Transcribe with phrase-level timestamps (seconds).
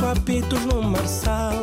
[0.00, 1.62] Ouço apitos no marçal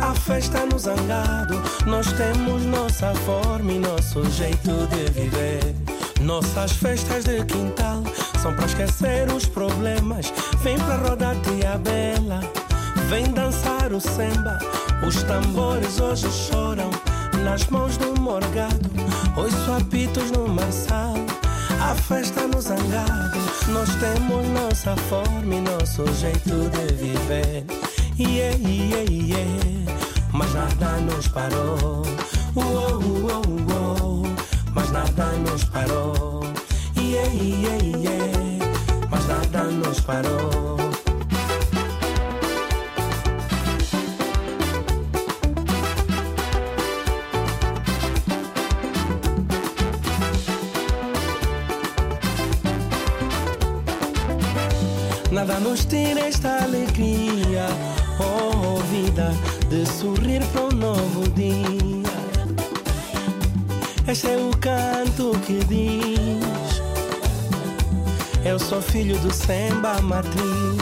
[0.00, 1.60] a festa no zangado.
[1.84, 5.74] Nós temos nossa forma e nosso jeito de viver.
[6.20, 8.04] Nossas festas de quintal
[8.40, 10.32] são para esquecer os problemas.
[10.62, 12.40] Vem pra rodar tia bela,
[13.08, 14.60] vem dançar o samba.
[15.04, 16.90] Os tambores hoje choram
[17.42, 18.90] nas mãos do morgado.
[19.36, 21.14] Ouço apitos no marçal.
[21.82, 27.64] A festa no zangado, nós temos nossa forma e nosso jeito de viver.
[28.16, 29.92] Yeah, yeah, yeah.
[30.32, 32.04] Mas nada nos parou.
[32.54, 34.22] Uou, uou, uou.
[34.72, 36.44] Mas nada nos parou.
[36.96, 38.64] Yeah, yeah, yeah.
[39.10, 40.81] Mas nada nos parou.
[55.44, 57.66] Nada nos tira esta alegria,
[58.20, 59.32] oh vida,
[59.68, 62.12] de sorrir para um novo dia.
[64.06, 66.80] Este é o canto que diz:
[68.44, 70.81] Eu sou filho do Semba Matriz.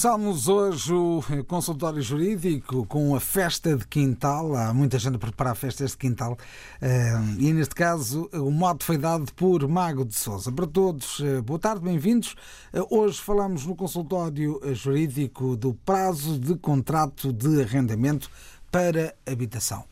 [0.00, 4.56] Começámos hoje o consultório jurídico com a festa de quintal.
[4.56, 6.38] Há muita gente a preparar festas de quintal
[6.80, 10.50] eh, e, neste caso, o modo foi dado por Mago de Souza.
[10.50, 12.34] Para todos, eh, boa tarde, bem-vindos.
[12.72, 18.30] Eh, Hoje falamos no consultório jurídico do prazo de contrato de arrendamento
[18.72, 19.84] para habitação.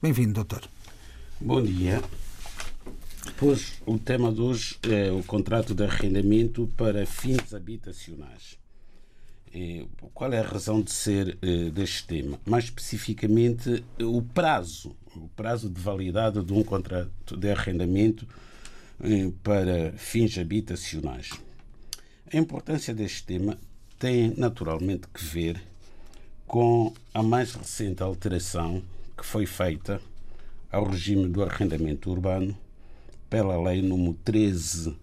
[0.00, 0.62] Bem-vindo, doutor.
[1.40, 2.00] Bom dia.
[3.36, 8.64] Pois o tema de hoje é o contrato de arrendamento para fins habitacionais.
[9.58, 12.38] Eh, Qual é a razão de ser eh, deste tema?
[12.44, 14.94] Mais especificamente, eh, o prazo.
[15.16, 18.28] O prazo de validade de um contrato de arrendamento
[19.42, 21.30] para fins habitacionais.
[22.32, 23.56] A importância deste tema
[23.98, 25.62] tem naturalmente que ver
[26.46, 28.82] com a mais recente alteração
[29.16, 30.00] que foi feita
[30.70, 32.56] ao regime do arrendamento urbano
[33.30, 34.94] pela Lei nº 13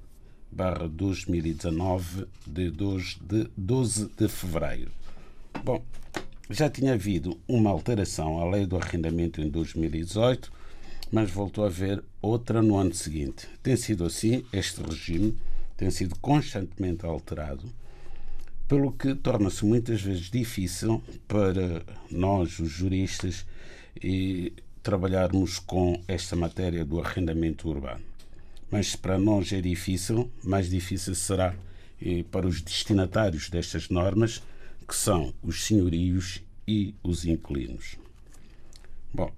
[0.88, 4.92] 2019 de 12 de, 12 de fevereiro.
[5.64, 5.84] Bom,
[6.50, 10.52] já tinha havido uma alteração à lei do arrendamento em 2018,
[11.12, 13.48] mas voltou a haver outra no ano seguinte.
[13.62, 15.36] Tem sido assim, este regime
[15.76, 17.64] tem sido constantemente alterado,
[18.68, 23.46] pelo que torna-se muitas vezes difícil para nós, os juristas,
[24.02, 28.13] e trabalharmos com esta matéria do arrendamento urbano.
[28.74, 31.54] Mas para nós é difícil, mais difícil será
[32.32, 34.42] para os destinatários destas normas
[34.88, 37.98] que são os senhorios e os inquilinos.
[39.14, 39.32] Bom,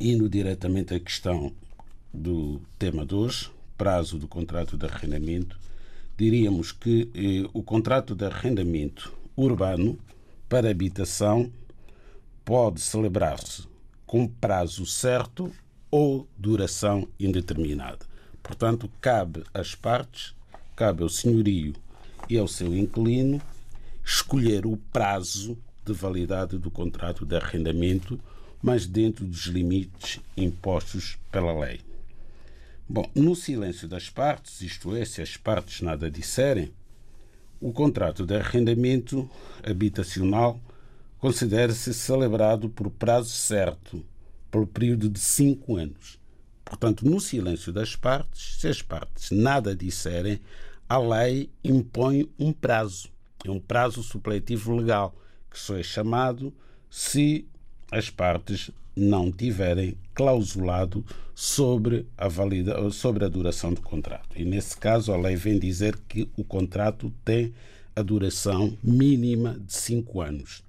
[0.00, 1.52] indo diretamente à questão
[2.14, 5.60] do tema de hoje, prazo do contrato de arrendamento,
[6.16, 9.98] diríamos que eh, o contrato de arrendamento urbano
[10.48, 11.52] para habitação
[12.42, 13.64] pode celebrar-se
[14.06, 15.52] com prazo certo
[15.92, 18.06] ou duração indeterminada.
[18.42, 20.34] Portanto, cabe às partes,
[20.74, 21.74] cabe ao senhorio
[22.30, 23.40] e ao seu inquilino
[24.02, 28.18] escolher o prazo de validade do contrato de arrendamento,
[28.62, 31.80] mas dentro dos limites impostos pela lei.
[32.88, 36.72] Bom, no silêncio das partes, isto é, se as partes nada disserem,
[37.60, 39.28] o contrato de arrendamento
[39.62, 40.58] habitacional
[41.18, 44.04] considera-se celebrado por prazo certo,
[44.52, 46.20] pelo período de cinco anos.
[46.64, 50.38] Portanto, no silêncio das partes, se as partes nada disserem,
[50.88, 53.10] a lei impõe um prazo
[53.44, 55.14] é um prazo supletivo legal,
[55.50, 56.52] que só é chamado
[56.88, 57.46] se
[57.90, 64.38] as partes não tiverem clausulado sobre a, valida, sobre a duração do contrato.
[64.38, 67.52] E nesse caso, a lei vem dizer que o contrato tem
[67.96, 70.62] a duração mínima de cinco anos.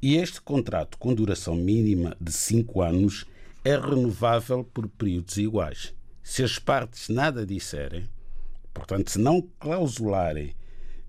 [0.00, 3.24] E este contrato com duração mínima de cinco anos
[3.64, 5.94] é renovável por períodos iguais.
[6.22, 8.08] Se as partes nada disserem,
[8.74, 10.54] portanto, se não clausularem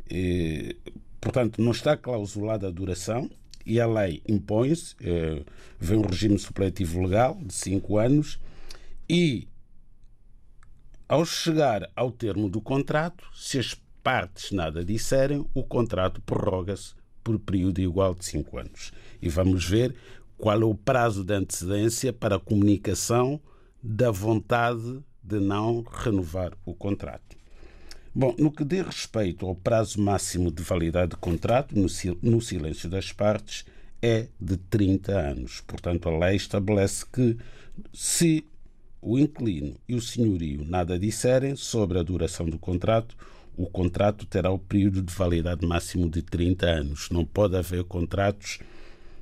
[0.09, 0.75] e,
[1.19, 3.29] portanto, não está clausulada a duração
[3.65, 5.43] e a lei impõe-se, eh,
[5.79, 8.39] vem um regime supletivo legal de cinco anos
[9.09, 9.47] e,
[11.09, 16.96] ao chegar ao termo do contrato, se as partes nada disserem, o contrato prorroga-se
[17.27, 18.94] por período igual de cinco anos.
[19.21, 19.94] E vamos ver
[20.38, 23.38] qual é o prazo de antecedência para a comunicação
[23.83, 27.35] da vontade de não renovar o contrato.
[28.15, 33.12] Bom, no que diz respeito ao prazo máximo de validade de contrato, no silêncio das
[33.12, 33.65] partes,
[34.01, 35.62] é de 30 anos.
[35.68, 37.35] Portanto, a lei estabelece que,
[37.91, 38.45] se
[39.01, 43.18] o inquilino e o senhorio nada disserem sobre a duração do contrato,
[43.57, 47.09] o contrato terá o período de validade máximo de 30 anos.
[47.09, 48.59] Não pode haver contratos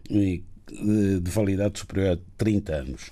[0.09, 0.41] eh,
[1.21, 3.11] de validade superior a 30 anos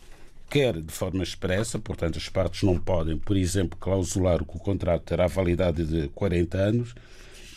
[0.53, 5.01] quer de forma expressa, portanto, as partes não podem, por exemplo, clausular que o contrato
[5.01, 6.93] terá validade de 40 anos,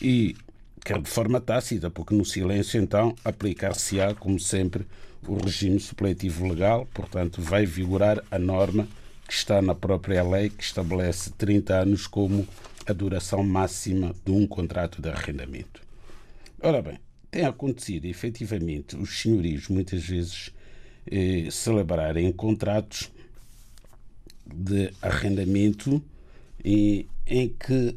[0.00, 0.34] e
[0.82, 4.86] quer de forma tácita, porque no silêncio, então, aplicar-se-á, como sempre,
[5.28, 8.88] o regime supletivo legal, portanto, vai vigorar a norma
[9.28, 12.48] que está na própria lei, que estabelece 30 anos como
[12.86, 15.82] a duração máxima de um contrato de arrendamento.
[16.60, 16.98] Ora bem,
[17.30, 20.52] tem acontecido, efetivamente, os senhorios muitas vezes
[21.10, 23.10] eh, celebrarem contratos
[24.46, 26.02] de arrendamento
[26.64, 27.96] em, em que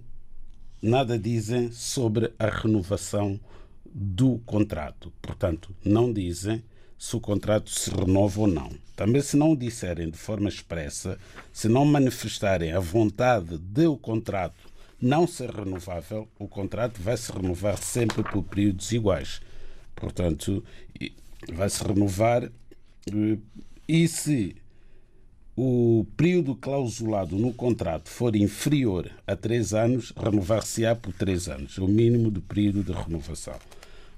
[0.81, 3.39] nada dizem sobre a renovação
[3.85, 5.11] do contrato.
[5.21, 6.63] Portanto, não dizem
[6.97, 8.71] se o contrato se renova ou não.
[8.95, 11.17] Também, se não disserem de forma expressa,
[11.53, 14.68] se não manifestarem a vontade de o contrato
[15.01, 19.41] não ser renovável, o contrato vai se renovar sempre por períodos iguais.
[19.95, 20.63] Portanto,
[21.53, 22.51] vai se renovar
[23.87, 24.55] e se
[25.55, 31.87] o período clausulado no contrato for inferior a três anos, renovar-se-á por três anos, o
[31.87, 33.59] mínimo do período de renovação.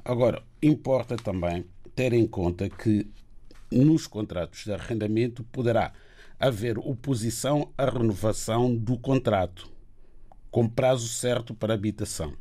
[0.05, 3.07] Agora, importa também ter em conta que
[3.71, 5.93] nos contratos de arrendamento poderá
[6.39, 9.69] haver oposição à renovação do contrato,
[10.51, 12.34] com prazo certo para habitação.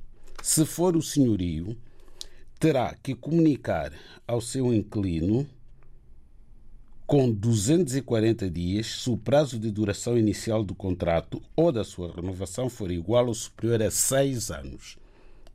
[0.43, 1.76] Se for o senhorio,
[2.59, 3.93] terá que comunicar
[4.26, 5.49] ao seu inquilino
[7.07, 12.69] com 240 dias se o prazo de duração inicial do contrato ou da sua renovação
[12.69, 14.97] for igual ou superior a seis anos.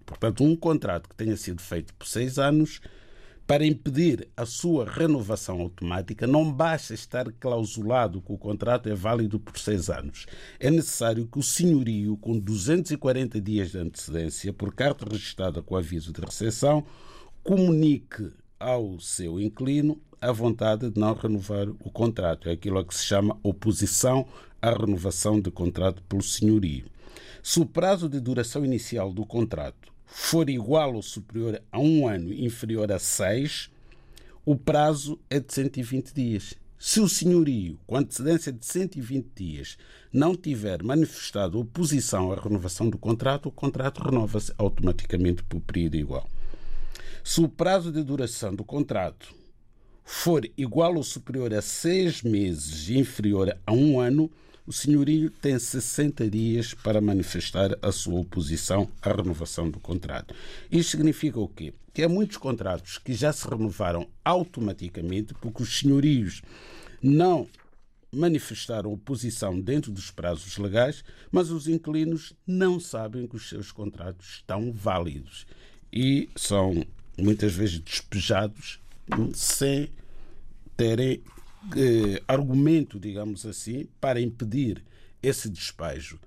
[0.05, 2.81] Portanto, um contrato que tenha sido feito por seis anos
[3.47, 9.39] Para impedir a sua renovação automática, não basta estar clausulado que o contrato é válido
[9.39, 10.25] por seis anos.
[10.59, 16.11] É necessário que o senhorio, com 240 dias de antecedência, por carta registrada com aviso
[16.11, 16.83] de recepção,
[17.43, 22.49] comunique ao seu inquilino a vontade de não renovar o contrato.
[22.49, 24.25] É aquilo que se chama oposição
[24.59, 26.89] à renovação de contrato pelo senhorio.
[27.43, 32.33] Se o prazo de duração inicial do contrato for igual ou superior a um ano,
[32.33, 33.69] inferior a seis,
[34.45, 36.53] o prazo é de 120 dias.
[36.77, 39.77] Se o senhorio, com antecedência de 120 dias,
[40.13, 46.29] não tiver manifestado oposição à renovação do contrato, o contrato renova-se automaticamente por período igual.
[47.23, 49.33] Se o prazo de duração do contrato
[50.03, 54.29] for igual ou superior a seis meses e inferior a um ano,
[54.67, 60.33] o senhorio tem 60 dias para manifestar a sua oposição à renovação do contrato.
[60.71, 61.73] Isto significa o quê?
[61.93, 66.41] Que há muitos contratos que já se renovaram automaticamente porque os senhorios
[67.01, 67.47] não
[68.11, 74.37] manifestaram oposição dentro dos prazos legais, mas os inquilinos não sabem que os seus contratos
[74.37, 75.45] estão válidos
[75.91, 76.85] e são
[77.17, 78.79] muitas vezes despejados
[79.33, 79.89] sem
[80.75, 81.21] terem
[81.75, 84.83] eh, argumento, digamos assim, para impedir
[85.21, 86.19] esse despejo.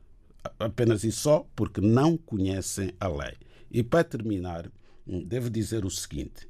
[0.59, 3.35] Apenas e só porque não conhecem a lei.
[3.71, 4.71] E para terminar,
[5.07, 6.49] hum, devo dizer o seguinte: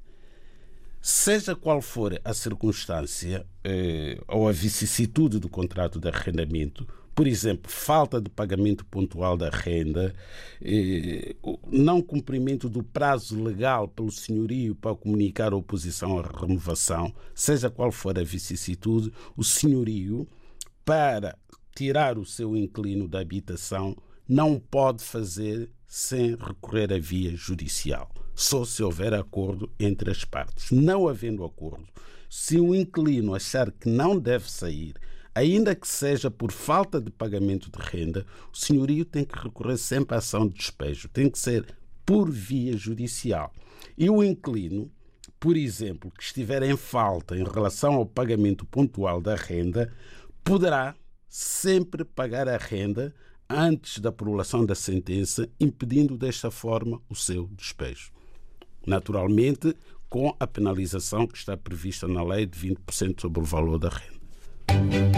[1.01, 6.87] seja qual for a circunstância eh, ou a vicissitude do contrato de arrendamento,
[7.19, 10.15] por exemplo, falta de pagamento pontual da renda,
[10.63, 11.35] eh,
[11.69, 17.91] não cumprimento do prazo legal pelo senhorio para comunicar a oposição à renovação, seja qual
[17.91, 20.29] for a vicissitude, o senhorio,
[20.85, 21.37] para
[21.75, 23.97] tirar o seu inquilino da habitação,
[24.29, 30.71] não pode fazer sem recorrer à via judicial, só se houver acordo entre as partes.
[30.71, 31.89] Não havendo acordo,
[32.31, 34.95] se o inquilino achar que não deve sair,
[35.39, 40.17] ainda que seja por falta de pagamento de renda, o senhorio tem que recorrer sempre
[40.17, 43.53] à ação de despejo, tem que ser por via judicial.
[43.97, 44.91] E o inquilino,
[45.39, 49.93] por exemplo, que estiver em falta em relação ao pagamento pontual da renda,
[50.43, 50.97] poderá
[51.29, 53.15] sempre pagar a renda
[53.49, 58.11] antes da prolação da sentença, impedindo desta forma o seu despejo.
[58.87, 59.75] Naturalmente,
[60.09, 65.18] com a penalização que está prevista na lei de 20% sobre o valor da renda.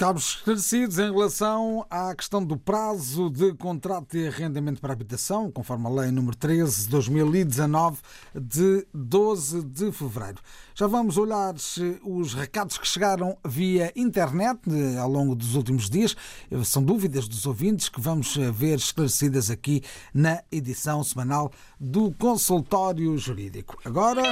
[0.00, 5.86] Ficámos esclarecidos em relação à questão do prazo de contrato de arrendamento para habitação, conforme
[5.86, 7.98] a Lei nº 13 de 2019,
[8.34, 10.40] de 12 de fevereiro.
[10.74, 11.54] Já vamos olhar
[12.02, 16.16] os recados que chegaram via internet eh, ao longo dos últimos dias.
[16.50, 19.82] Eh, são dúvidas dos ouvintes que vamos eh, ver esclarecidas aqui
[20.14, 23.78] na edição semanal do Consultório Jurídico.
[23.84, 24.22] Agora,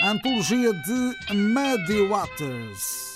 [0.00, 3.14] a antologia de Muddy Waters.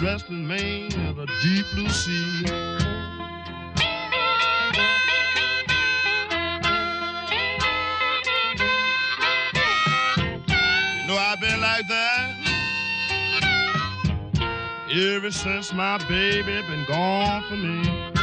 [0.00, 2.12] I'm just resting main the deep blue sea.
[2.12, 2.52] You
[11.08, 12.36] know I've been like that
[14.92, 18.17] ever since my baby been gone from me.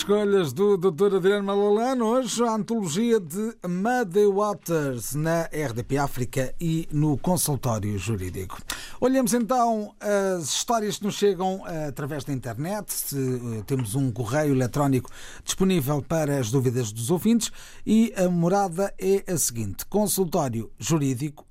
[0.00, 1.16] Escolhas do Dr.
[1.16, 8.58] Adriano Malalano, hoje a antologia de Muddy Waters na RDP África e no consultório jurídico.
[8.98, 12.94] Olhamos então as histórias que nos chegam eh, através da internet.
[13.14, 15.10] Eh, Temos um correio eletrónico
[15.44, 17.52] disponível para as dúvidas dos ouvintes
[17.84, 21.44] e a morada é a seguinte: consultório jurídico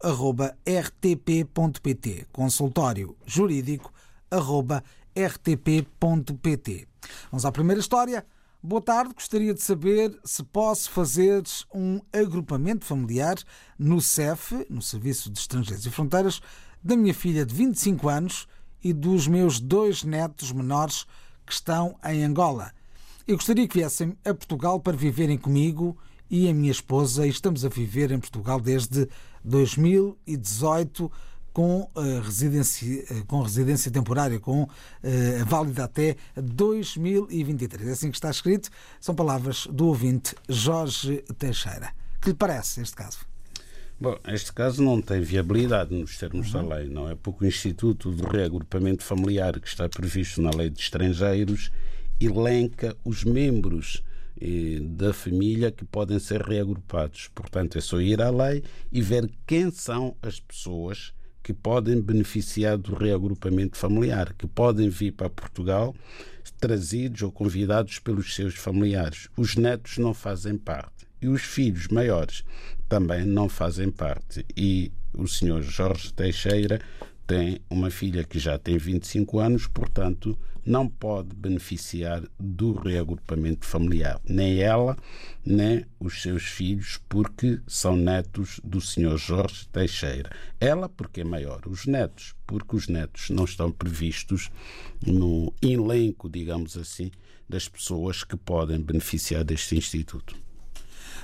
[0.65, 2.25] rtp.pt.
[2.31, 3.93] Consultório jurídico
[5.15, 6.87] rtp.pt.
[7.31, 8.25] Vamos à primeira história.
[8.61, 11.41] Boa tarde, gostaria de saber se posso fazer
[11.73, 13.37] um agrupamento familiar
[13.77, 16.41] no CEF, no Serviço de Estrangeiros e Fronteiras,
[16.83, 18.49] da minha filha de 25 anos
[18.83, 21.05] e dos meus dois netos menores
[21.45, 22.73] que estão em Angola.
[23.25, 25.97] Eu gostaria que viessem a Portugal para viverem comigo
[26.29, 29.07] e a minha esposa, e estamos a viver em Portugal desde
[29.41, 31.09] 2018
[31.53, 34.67] com eh, residência, eh, com residência temporária, com
[35.03, 37.87] eh, válida até 2023.
[37.89, 38.69] É assim que está escrito.
[38.99, 41.91] São palavras do ouvinte Jorge Teixeira.
[42.21, 43.19] Que lhe parece este caso?
[44.01, 47.15] Bom, este caso não tem viabilidade nos termos da lei, não é?
[47.15, 51.69] Porque o Instituto de Reagrupamento Familiar, que está previsto na Lei de Estrangeiros,
[52.19, 54.01] elenca os membros
[54.39, 57.29] eh, da família que podem ser reagrupados.
[57.35, 61.13] Portanto, é só ir à lei e ver quem são as pessoas
[61.49, 65.95] que podem beneficiar do reagrupamento familiar, que podem vir para Portugal
[66.59, 69.29] trazidos ou convidados pelos seus familiares.
[69.35, 72.43] Os netos não fazem parte e os filhos maiores
[72.87, 74.45] também não fazem parte.
[74.55, 76.79] E o senhor Jorge Teixeira
[77.29, 84.19] tem uma filha que já tem 25 anos, portanto, não pode beneficiar do reagrupamento familiar,
[84.27, 84.97] nem ela,
[85.45, 90.31] nem os seus filhos, porque são netos do senhor Jorge Teixeira.
[90.59, 94.49] Ela, porque é maior, os netos, porque os netos não estão previstos
[95.05, 97.11] no elenco, digamos assim,
[97.47, 100.35] das pessoas que podem beneficiar deste instituto.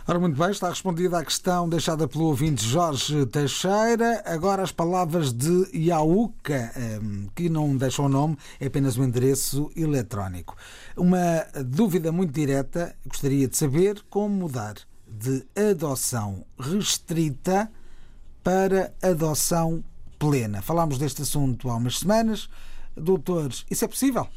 [0.08, 4.22] Ora, muito bem, está respondida a questão deixada pelo ouvinte Jorge Teixeira.
[4.24, 9.72] Agora as palavras de Iauca, ehm, que não deixa o nome, é apenas o endereço
[9.76, 10.56] eletrónico.
[10.96, 14.76] Uma dúvida muito direta, gostaria de saber como mudar
[15.08, 17.72] de adoção restrita
[18.44, 19.84] para adoção
[20.20, 20.62] plena.
[20.62, 22.48] Falámos deste assunto há umas semanas.
[22.96, 24.28] Doutores, isso é possível?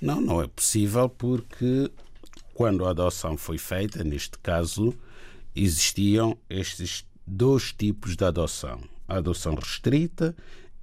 [0.00, 1.90] Não, não é possível porque
[2.62, 4.94] quando a adoção foi feita, neste caso,
[5.52, 8.80] existiam estes dois tipos de adoção.
[9.08, 10.32] A adoção restrita,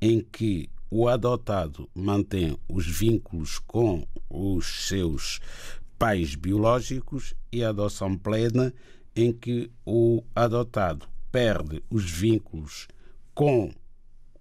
[0.01, 5.39] em que o adotado mantém os vínculos com os seus
[5.97, 8.73] pais biológicos, e a adoção plena,
[9.15, 12.89] em que o adotado perde os vínculos
[13.33, 13.71] com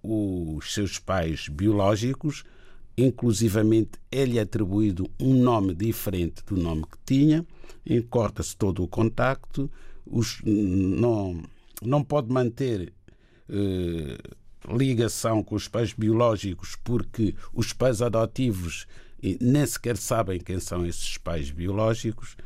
[0.03, 2.43] os seus pais biológicos,
[3.05, 7.45] inclusivamente é-lhe atribuído um nome diferente do nome que tinha,
[8.09, 9.69] corta-se todo o contacto,
[10.05, 11.41] os, não,
[11.81, 12.93] não pode manter
[13.49, 14.17] eh,
[14.67, 18.85] ligação com os pais biológicos porque os pais adotivos
[19.41, 22.37] nem sequer sabem quem são esses pais biológicos.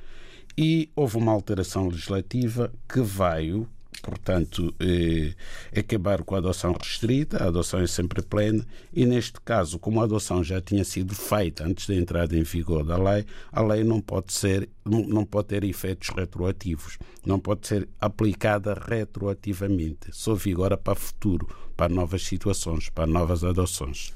[0.58, 3.68] E houve uma alteração legislativa que veio,
[4.02, 5.34] portanto, eh,
[5.78, 10.04] acabar com a adoção restrita, a adoção é sempre plena, e neste caso, como a
[10.04, 14.02] adoção já tinha sido feita antes da entrada em vigor da lei, a lei não
[14.02, 20.96] pode ser, não pode ter efeitos retroativos, não pode ser aplicada retroativamente, só vigora para
[20.96, 24.14] futuro, para novas situações, para novas adoções.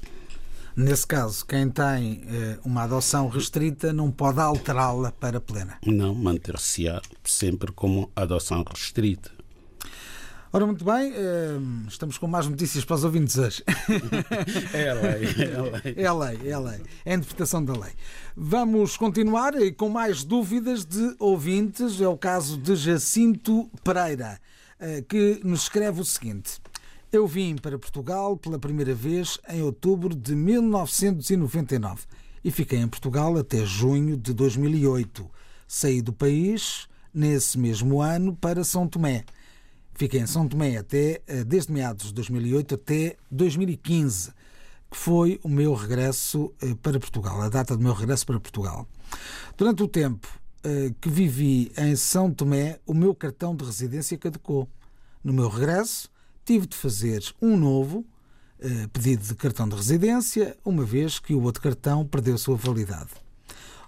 [0.78, 5.76] Nesse caso, quem tem eh, uma adoção restrita não pode alterá-la para plena.
[5.84, 9.37] Não, manter-se-á sempre como adoção restrita.
[10.50, 11.58] Ora, muito bem, eh,
[11.88, 13.62] estamos com mais notícias para os ouvintes hoje.
[14.72, 15.94] É a lei, é a lei.
[15.94, 16.80] É a lei, é a lei.
[17.04, 17.92] É a interpretação da lei.
[18.34, 22.00] Vamos continuar e com mais dúvidas de ouvintes.
[22.00, 24.40] É o caso de Jacinto Pereira,
[24.80, 26.58] eh, que nos escreve o seguinte.
[27.12, 32.06] Eu vim para Portugal pela primeira vez em outubro de 1999
[32.42, 35.30] e fiquei em Portugal até junho de 2008.
[35.66, 39.26] Saí do país nesse mesmo ano para São Tomé.
[39.98, 44.30] Fiquei em São Tomé até eh, desde meados de 2008 até 2015,
[44.88, 48.86] que foi o meu regresso eh, para Portugal, a data do meu regresso para Portugal.
[49.56, 50.28] Durante o tempo
[50.62, 54.68] eh, que vivi em São Tomé, o meu cartão de residência caducou.
[55.24, 56.08] No meu regresso,
[56.44, 58.06] tive de fazer um novo
[58.92, 63.10] pedido de cartão de residência, uma vez que o outro cartão perdeu sua validade.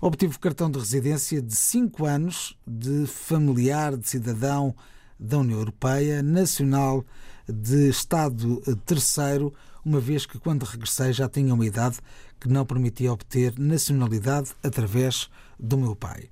[0.00, 4.74] Obtive o cartão de residência de 5 anos de familiar de cidadão
[5.20, 7.04] da União Europeia, nacional
[7.46, 9.52] de Estado terceiro,
[9.84, 11.98] uma vez que quando regressei já tinha uma idade
[12.40, 15.28] que não permitia obter nacionalidade através
[15.58, 16.30] do meu pai.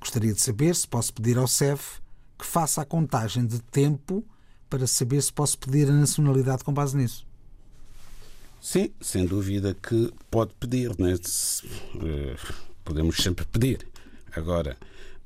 [0.00, 2.00] Gostaria de saber se posso pedir ao CEF
[2.38, 4.24] que faça a contagem de tempo
[4.68, 7.26] para saber se posso pedir a nacionalidade com base nisso.
[8.60, 11.14] Sim, sem dúvida que pode pedir, né?
[11.14, 12.36] Eh,
[12.82, 13.86] podemos sempre pedir.
[14.34, 14.76] Agora,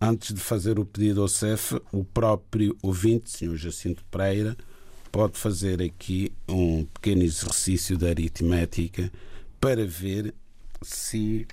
[0.01, 3.57] antes de fazer o pedido ao CEF, o próprio ouvinte, Sr.
[3.57, 4.57] Jacinto Pereira,
[5.11, 9.11] pode fazer aqui um pequeno exercício de aritmética
[9.61, 10.35] para ver
[10.83, 11.47] se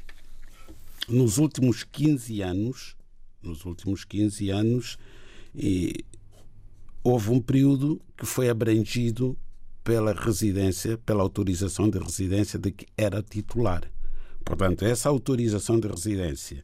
[1.07, 2.95] nos últimos 15 anos,
[3.41, 4.97] nos últimos 15 anos,
[5.55, 6.03] e
[7.03, 9.37] houve um período que foi abrangido
[9.83, 13.83] pela residência, pela autorização de residência de que era titular.
[14.43, 16.63] Portanto, essa autorização de residência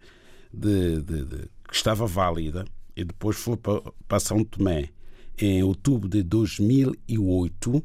[0.53, 4.89] de, de, de, que estava válida e depois foi para, São Tomé
[5.37, 7.81] em outubro de 2008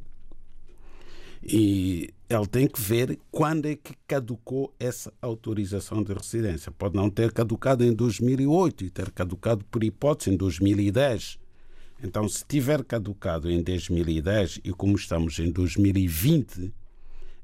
[1.45, 6.73] e ele tem que ver quando é que caducou essa autorização de residência.
[6.73, 11.39] Pode não ter caducado em 2008 e ter caducado por hipótese em 2010.
[12.03, 16.75] Então, se tiver caducado em 2010 e como estamos em 2020,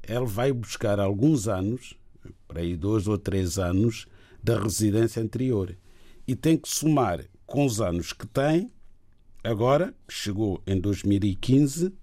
[0.05, 1.97] ele vai buscar alguns anos,
[2.45, 4.05] para aí dois ou três anos,
[4.43, 5.73] da residência anterior.
[6.27, 8.71] E tem que somar com os anos que tem,
[9.43, 11.93] agora, chegou em 2015,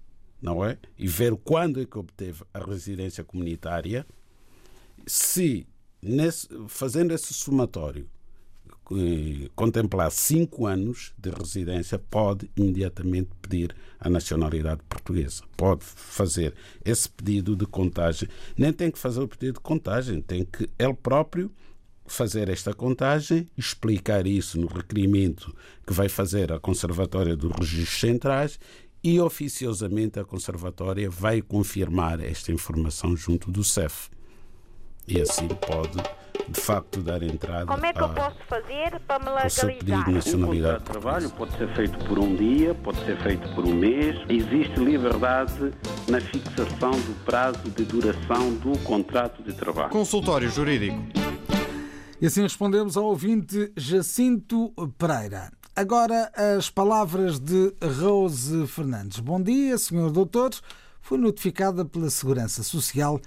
[0.41, 0.77] não é?
[0.97, 4.05] E ver quando é que obteve a residência comunitária,
[5.05, 5.67] se
[6.01, 8.07] nesse, fazendo esse somatório
[8.91, 15.43] eh, contemplar cinco anos de residência, pode imediatamente pedir a nacionalidade portuguesa.
[15.55, 16.53] Pode fazer
[16.83, 18.27] esse pedido de contagem.
[18.57, 21.51] Nem tem que fazer o pedido de contagem, tem que ele próprio
[22.13, 28.59] fazer esta contagem, explicar isso no requerimento que vai fazer a Conservatória dos Registros Centrais
[29.03, 34.09] e oficiosamente a Conservatória vai confirmar esta informação junto do CEF.
[35.07, 35.97] E assim pode
[36.47, 39.85] de facto dar entrada Como é que eu posso fazer para me ao seu pedido
[39.85, 40.13] de legalizar?
[40.13, 43.73] nacionalidade contrato de trabalho pode ser feito por um dia, pode ser feito por um
[43.73, 44.15] mês.
[44.29, 45.71] Existe liberdade
[46.07, 49.89] na fixação do prazo de duração do contrato de trabalho.
[49.89, 51.30] Consultório Jurídico.
[52.21, 55.51] E assim respondemos ao ouvinte Jacinto Pereira.
[55.75, 59.19] Agora as palavras de Rose Fernandes.
[59.19, 60.51] Bom dia, senhor doutor.
[61.01, 63.19] Fui notificada pela Segurança Social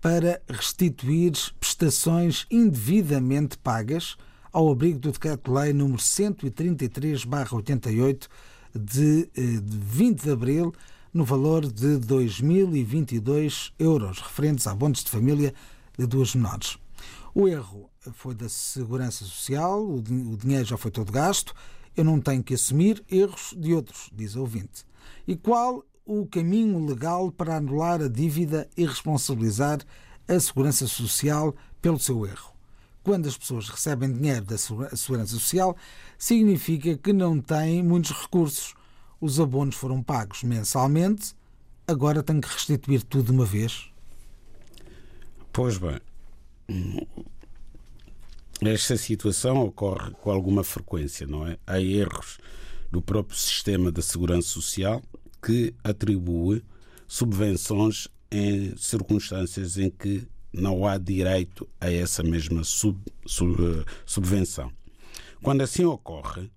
[0.00, 4.16] para restituir prestações indevidamente pagas
[4.52, 8.26] ao abrigo do Decreto-Lei número 133/88
[8.74, 10.74] de eh, de 20 de abril
[11.14, 15.54] no valor de 2.022 euros referentes a abonos de família
[15.96, 16.76] de duas menores.
[17.32, 21.52] O erro foi da Segurança Social, o din- o dinheiro já foi todo gasto,
[21.94, 24.86] eu não tenho que assumir erros de outros, diz o ouvinte.
[25.28, 29.80] E qual o caminho legal para anular a dívida e responsabilizar
[30.26, 32.54] a Segurança Social pelo seu erro?
[33.02, 35.76] Quando as pessoas recebem dinheiro da Segura- Segurança Social,
[36.16, 38.74] significa que não têm muitos recursos.
[39.20, 41.34] Os abonos foram pagos mensalmente,
[41.86, 43.90] agora tenho que restituir tudo de uma vez.
[45.52, 46.00] Pois bem,
[48.68, 51.58] esta situação ocorre com alguma frequência, não é?
[51.66, 52.38] Há erros
[52.90, 55.02] do próprio sistema da segurança social
[55.42, 56.62] que atribui
[57.06, 63.56] subvenções em circunstâncias em que não há direito a essa mesma sub, sub,
[64.04, 64.70] subvenção.
[65.42, 66.50] Quando assim ocorre,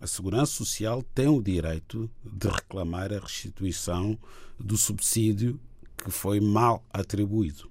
[0.00, 4.18] a Segurança Social tem o direito de reclamar a restituição
[4.58, 5.60] do subsídio
[5.96, 7.70] que foi mal atribuído.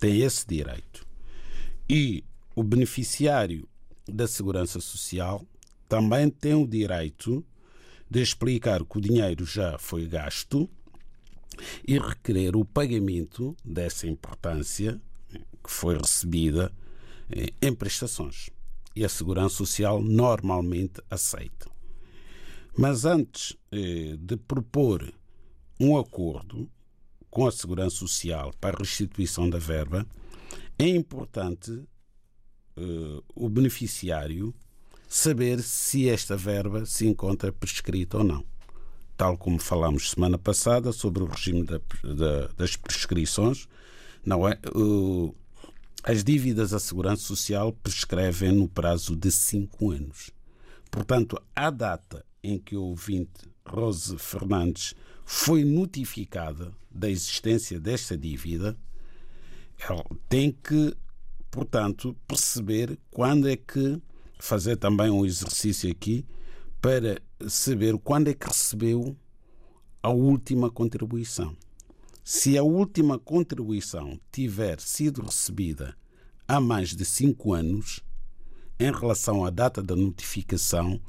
[0.00, 1.06] Tem esse direito.
[1.88, 2.24] E
[2.56, 3.68] o beneficiário
[4.08, 5.44] da Segurança Social
[5.86, 7.44] também tem o direito
[8.10, 10.68] de explicar que o dinheiro já foi gasto
[11.86, 15.00] e requerer o pagamento dessa importância
[15.62, 16.72] que foi recebida
[17.30, 18.48] eh, em prestações.
[18.94, 21.70] E a Segurança Social normalmente aceita.
[22.76, 25.12] Mas antes eh, de propor
[25.78, 26.70] um acordo
[27.28, 30.06] com a Segurança Social para a restituição da verba,
[30.78, 31.86] é importante
[32.76, 34.54] uh, o beneficiário
[35.08, 38.44] saber se esta verba se encontra prescrita ou não.
[39.16, 43.68] Tal como falámos semana passada sobre o regime da, da, das prescrições,
[44.24, 44.58] não é?
[44.74, 45.34] Uh,
[46.02, 50.30] as dívidas à Segurança Social prescrevem no prazo de cinco anos.
[50.90, 58.76] Portanto, a data em que o ouvinte Rose Fernandes foi notificada da existência desta dívida,
[59.78, 60.96] ela tem que,
[61.56, 63.98] portanto, perceber quando é que
[64.38, 66.22] fazer também um exercício aqui
[66.82, 69.16] para saber quando é que recebeu
[70.02, 71.56] a última contribuição.
[72.22, 75.96] Se a última contribuição tiver sido recebida
[76.46, 78.00] há mais de cinco anos,
[78.78, 81.00] em relação à data da notificação,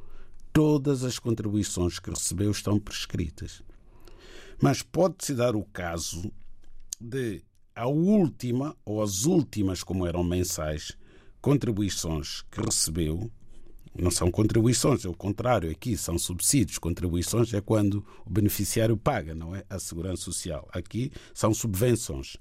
[0.53, 3.61] todas as contribuições que recebeu estão prescritas.
[4.61, 6.31] Mas pode-se dar o caso
[7.01, 7.43] de
[7.77, 10.97] a última ou as últimas, como eram mensais,
[11.39, 13.31] contribuições que recebeu,
[13.95, 16.77] não são contribuições, é o contrário, aqui são subsídios.
[16.77, 19.63] Contribuições é quando o beneficiário paga, não é?
[19.69, 20.67] A segurança social.
[20.71, 22.37] Aqui são subvenções.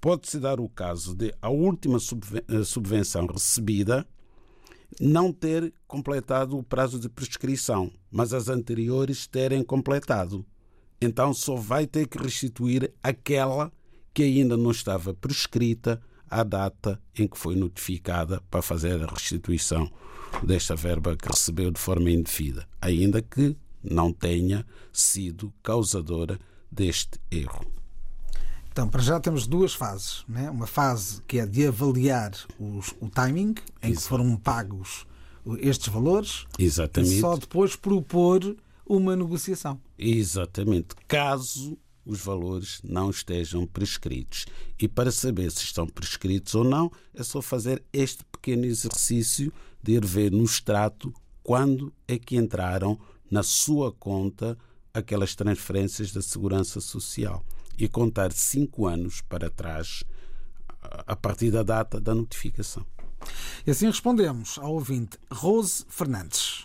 [0.00, 4.06] Pode-se dar o caso de a última eh, subvenção recebida
[5.00, 10.44] não ter completado o prazo de prescrição, mas as anteriores terem completado
[11.02, 13.72] então só vai ter que restituir aquela
[14.12, 19.90] que ainda não estava prescrita à data em que foi notificada para fazer a restituição
[20.42, 26.38] desta verba que recebeu de forma indevida, ainda que não tenha sido causadora
[26.70, 27.66] deste erro.
[28.70, 30.24] Então, para já temos duas fases.
[30.26, 30.48] Né?
[30.48, 34.02] Uma fase que é de avaliar os, o timing em Isso.
[34.02, 35.06] que foram pagos
[35.58, 37.16] estes valores Exatamente.
[37.16, 39.78] e só depois propor uma negociação.
[39.98, 40.94] Exatamente.
[41.06, 44.46] Caso os valores não estejam prescritos.
[44.78, 49.92] E para saber se estão prescritos ou não, é só fazer este pequeno exercício de
[49.92, 51.12] ir ver no extrato
[51.42, 52.98] quando é que entraram
[53.30, 54.56] na sua conta
[54.92, 57.44] aquelas transferências da Segurança Social
[57.78, 60.04] e contar cinco anos para trás
[61.06, 62.84] a partir da data da notificação.
[63.66, 66.64] E assim respondemos ao ouvinte Rose Fernandes.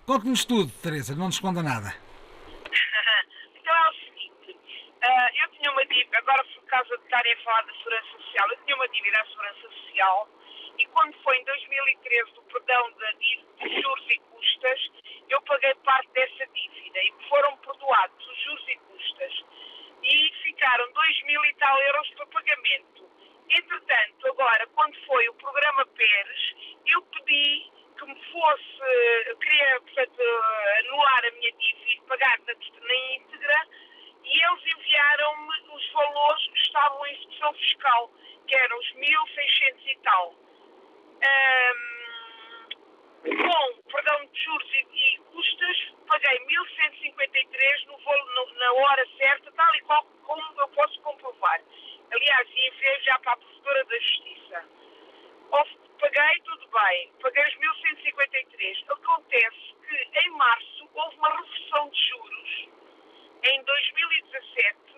[0.05, 1.89] Conte-nos tudo, Teresa, não nos esconda nada.
[3.59, 7.37] então é o seguinte, uh, eu tinha uma dívida, agora por causa de estarem a
[7.43, 10.29] falar da Segurança Social, eu tinha uma dívida à Segurança Social
[10.77, 14.91] e quando foi em 2013 o perdão da dívida de juros e custas,
[15.29, 19.33] eu paguei parte dessa dívida e me foram perdoados os juros e custas.
[20.03, 23.09] E ficaram 2 mil e tal euros para pagamento.
[23.49, 26.55] Entretanto, agora, quando foi o programa Pérez,
[26.87, 30.21] eu pedi que me fosse, queria, portanto,
[30.79, 33.67] anular a minha dívida e pagar na, na íntegra,
[34.23, 38.11] e eles enviaram-me os valores que estavam em execução fiscal,
[38.47, 40.44] que eram os 1.600 e tal
[41.25, 42.69] ahm,
[43.23, 49.51] com perdão de juros e, e custas, paguei 1153 no, volo- no- na hora certa,
[49.53, 51.61] tal e qual como eu posso comprovar.
[52.11, 54.65] Aliás, enviei já para a Provedora da Justiça.
[55.51, 58.83] Houve- paguei tudo bem, paguei os 1153.
[58.89, 62.69] Acontece que em março houve uma reversão de juros
[63.43, 64.95] em 2017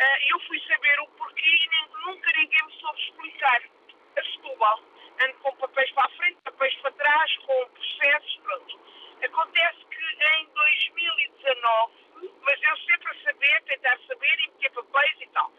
[0.00, 3.62] ah, eu fui saber o porquê e nunca ninguém me soube explicar.
[4.18, 4.80] A Setúbal
[5.20, 8.80] ando com papéis para a frente, papéis para trás, com processos, pronto.
[9.22, 10.04] Acontece que
[10.38, 11.92] em 2019,
[12.42, 15.52] mas eu sempre a saber, tentar saber e meter papéis e tal.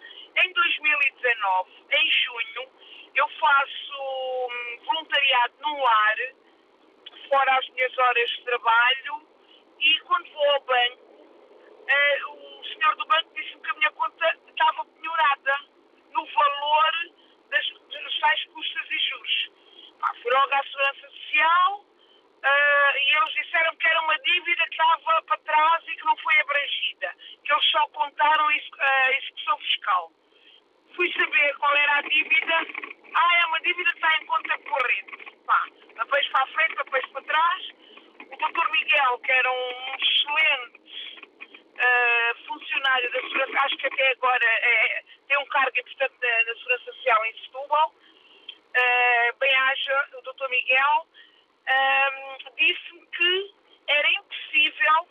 [0.44, 2.70] Em 2019, em junho,
[3.16, 6.18] eu faço hum, voluntariado no lar,
[7.30, 9.28] fora as minhas horas de trabalho,
[9.80, 11.06] e quando vou ao banco,
[11.88, 15.60] eh, o senhor do banco disse-me que a minha conta estava penhorada
[16.12, 16.92] no valor
[17.50, 19.52] das, dos tais e juros.
[20.00, 21.86] Pá, fui logo à Segurança Social
[22.44, 26.18] eh, e eles disseram que era uma dívida que estava para trás e que não
[26.18, 30.12] foi abrangida, que eles só contaram a ex- a execução fiscal.
[30.96, 32.56] Fui saber qual era a dívida.
[33.16, 35.36] Ah, é uma dívida que está em conta corrente.
[35.46, 37.70] Pá, papéis para a frente, papéis para trás.
[38.32, 40.80] O doutor Miguel, que era um excelente
[41.76, 46.56] uh, funcionário da Segurança, acho que até agora é- tem um cargo importante na, na
[46.56, 50.50] Segurança Social em Setúbal, uh, bem haja o Dr.
[50.50, 51.08] Miguel,
[51.68, 53.56] um, disse-me que
[53.88, 55.08] era impossível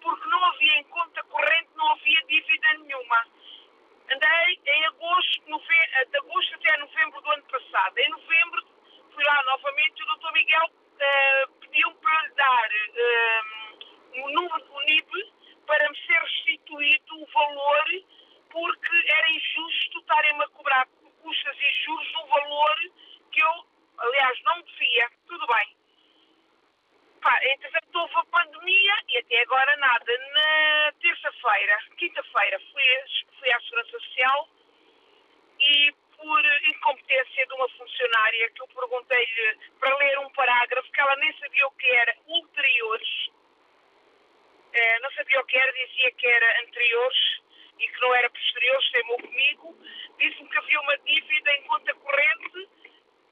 [0.00, 3.26] porque não havia em conta corrente, não havia dívida nenhuma.
[4.10, 7.98] Andei em agosto, nove- de agosto até novembro do ano passado.
[7.98, 8.66] Em novembro
[9.14, 10.32] fui lá novamente e o Dr.
[10.32, 13.42] Miguel eh, pediu-me para lhe dar eh,
[14.22, 15.32] o número do NIB
[15.66, 17.84] para me ser restituído o valor
[18.54, 20.86] porque era injusto estarem-me a cobrar
[21.20, 22.76] custas e juros no valor
[23.32, 23.66] que eu,
[23.98, 25.10] aliás, não devia.
[25.26, 25.76] Tudo bem.
[27.20, 30.18] Pá, entretanto houve a pandemia e até agora nada.
[30.32, 32.82] Na terça-feira, quinta-feira, fui,
[33.40, 34.48] fui à Segurança Social
[35.58, 41.16] e por incompetência de uma funcionária que eu perguntei-lhe para ler um parágrafo que ela
[41.16, 43.30] nem sabia o que era ulteriores,
[44.72, 47.43] eh, não sabia o que era, dizia que era anteriores
[47.78, 49.78] e que não era posteriores, teimou comigo,
[50.18, 52.68] disse-me que havia uma dívida em conta corrente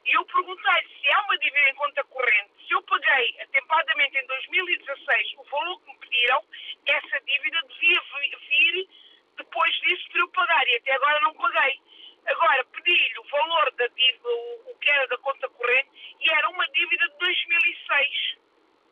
[0.04, 4.26] e eu perguntei se há uma dívida em conta corrente, se eu paguei atempadamente em
[4.26, 6.44] 2016 o valor que me pediram,
[6.86, 8.88] essa dívida devia vi- vir
[9.36, 11.80] depois disso para eu pagar e até agora não paguei.
[12.26, 16.48] Agora, pedi-lhe o valor da dívida, o, o que era da conta corrente, e era
[16.50, 18.36] uma dívida de 2006.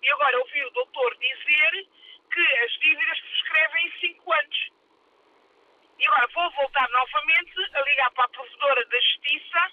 [0.03, 1.87] E agora ouvi o doutor dizer
[2.33, 4.71] que as dívidas prescrevem em 5 anos.
[5.99, 9.73] E agora vou voltar novamente a ligar para a Provedora da Justiça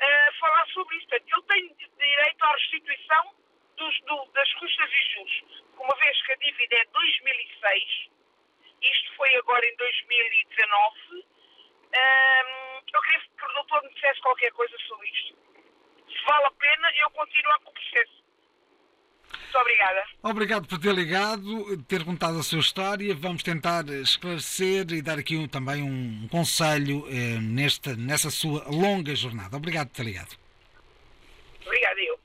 [0.00, 1.14] a falar sobre isto.
[1.14, 3.34] Eu tenho direito à restituição
[3.76, 5.64] dos- do- das custas e juros.
[5.78, 8.08] Uma vez que a dívida é 2006,
[8.82, 14.76] isto foi agora em 2019, hum, eu queria que o doutor me dissesse qualquer coisa
[14.86, 15.36] sobre isto.
[16.08, 18.24] Se vale a pena, eu continuo com o processo.
[19.38, 20.04] Muito obrigada.
[20.36, 23.14] Obrigado por ter ligado, ter contado a sua história.
[23.14, 29.16] Vamos tentar esclarecer e dar aqui um- também um conselho eh, nesta, nessa sua longa
[29.16, 29.56] jornada.
[29.56, 30.36] Obrigado por ter ligado.
[31.64, 32.18] Obrigada, eu.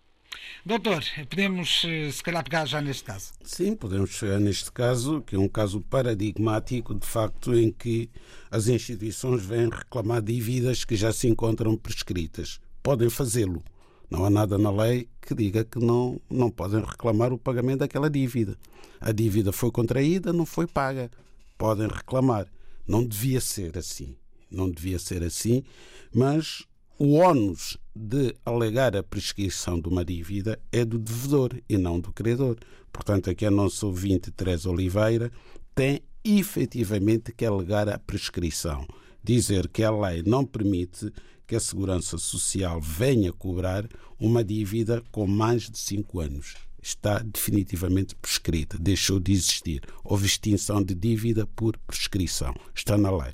[0.65, 3.32] Doutor, podemos eh, se calhar pegar já neste caso.
[3.45, 8.10] Sim, podemos chegar neste caso, que é um caso paradigmático, de facto, em que
[8.52, 12.60] as instituições vêm reclamar dívidas que já se encontram prescritas.
[12.84, 13.63] Podem fazê-lo.
[14.12, 18.10] Não há nada na lei que diga que não, não podem reclamar o pagamento daquela
[18.10, 18.58] dívida.
[19.00, 21.10] A dívida foi contraída, não foi paga.
[21.58, 22.45] Podem reclamar.
[22.86, 24.17] Não devia ser assim.
[24.52, 25.63] Não devia ser assim,
[26.13, 26.67] mas
[27.00, 32.12] o ónus de alegar a prescrição de uma dívida é do devedor e não do
[32.12, 32.58] credor.
[32.91, 35.32] Portanto, aqui a nossa ouvinte Teresa Oliveira
[35.74, 38.86] tem efetivamente que alegar a prescrição.
[39.24, 41.11] Dizer que a lei não permite
[41.45, 43.88] que a Segurança Social venha cobrar
[44.19, 46.55] uma dívida com mais de cinco anos.
[46.82, 49.84] Está definitivamente prescrita, deixou de existir.
[50.03, 52.55] Houve extinção de dívida por prescrição.
[52.74, 53.34] Está na lei.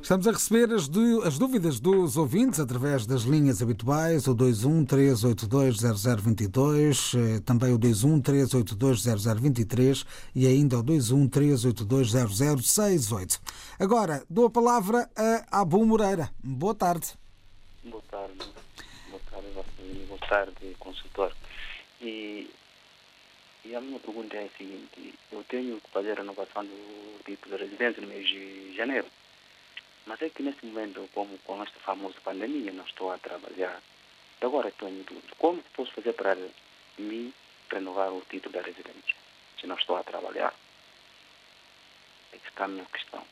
[0.00, 4.84] Estamos a receber as, du- as dúvidas dos ouvintes através das linhas habituais, o 21
[4.86, 13.40] 382 0022, eh, também o 21 382 0023 e ainda o 21 382 0068.
[13.78, 16.30] Agora, dou a palavra a Abu Moreira.
[16.42, 17.08] Boa tarde.
[17.84, 18.34] Boa tarde.
[19.10, 19.48] Boa tarde.
[20.06, 21.32] Boa tarde, consultor.
[22.00, 22.48] E,
[23.64, 27.58] e a minha pergunta é a seguinte: eu tenho que fazer a renovação do título
[27.58, 29.06] de residência no mês de janeiro.
[30.08, 33.82] Mas é que nesse momento, como com esta famosa pandemia, não estou a trabalhar.
[34.40, 35.34] Agora estou em dúvida.
[35.38, 36.34] Como posso fazer para
[36.98, 37.34] me
[37.70, 39.16] renovar o título da residência?
[39.60, 40.54] Se não estou a trabalhar.
[42.32, 43.22] É que está a minha questão.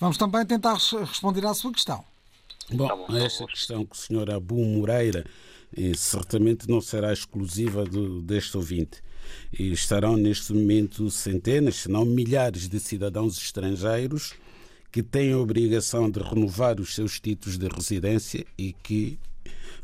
[0.00, 2.02] Vamos também tentar res- responder à sua questão.
[2.70, 3.46] Bom, Tá esta bom.
[3.48, 5.24] questão que o senhor Abu Moreira
[5.76, 9.02] eh, certamente não será exclusiva do, deste ouvinte.
[9.52, 14.34] E estarão neste momento centenas, se não milhares de cidadãos estrangeiros
[14.90, 19.18] que têm a obrigação de renovar os seus títulos de residência e que,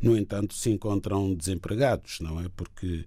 [0.00, 2.48] no entanto, se encontram desempregados, não é?
[2.54, 3.04] Porque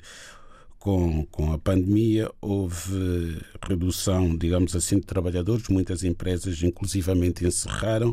[0.80, 8.12] com, com a pandemia houve redução, digamos assim, de trabalhadores, muitas empresas inclusivamente encerraram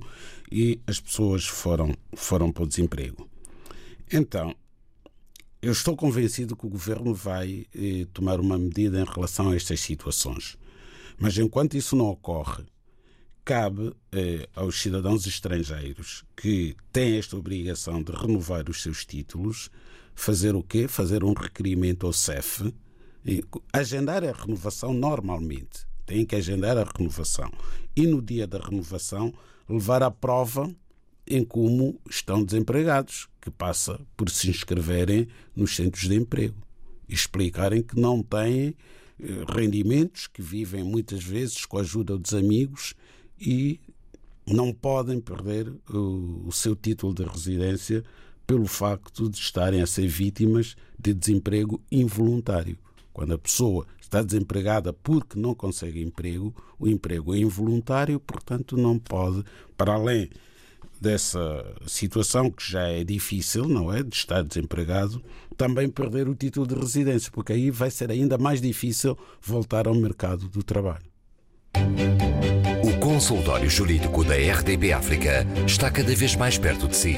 [0.52, 3.26] e as pessoas foram, foram para o desemprego.
[4.12, 4.54] Então,
[5.60, 9.80] eu estou convencido que o governo vai eh, tomar uma medida em relação a estas
[9.80, 10.56] situações.
[11.18, 12.64] Mas enquanto isso não ocorre,
[13.44, 19.70] cabe eh, aos cidadãos estrangeiros que têm esta obrigação de renovar os seus títulos
[20.18, 20.88] fazer o quê?
[20.88, 22.74] Fazer um requerimento ao CEF,
[23.24, 25.86] e agendar a renovação normalmente.
[26.04, 27.50] Têm que agendar a renovação.
[27.94, 29.32] E no dia da renovação,
[29.68, 30.74] levar a prova
[31.28, 36.56] em como estão desempregados, que passa por se inscreverem nos centros de emprego
[37.08, 38.74] e explicarem que não têm
[39.20, 42.94] eh, rendimentos, que vivem muitas vezes com a ajuda dos amigos
[43.40, 43.80] e
[44.46, 48.02] não podem perder o, o seu título de residência
[48.46, 52.78] pelo facto de estarem a ser vítimas de desemprego involuntário.
[53.12, 58.98] Quando a pessoa está desempregada porque não consegue emprego, o emprego é involuntário, portanto, não
[58.98, 59.44] pode,
[59.76, 60.30] para além
[61.00, 64.02] dessa situação que já é difícil, não é?
[64.02, 65.22] De estar desempregado,
[65.56, 69.94] também perder o título de residência, porque aí vai ser ainda mais difícil voltar ao
[69.94, 71.06] mercado do trabalho.
[72.84, 77.16] O consultório jurídico da RDB África está cada vez mais perto de si.